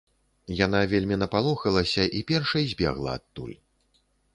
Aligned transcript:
Яна 0.65 0.79
вельмі 0.93 1.19
напалохалася 1.25 2.03
і 2.21 2.25
першай 2.33 2.63
збегла 2.75 3.11
адтуль. 3.23 3.57